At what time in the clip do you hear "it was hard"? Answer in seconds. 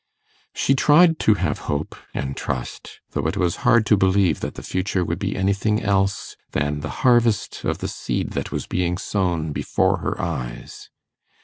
3.27-3.85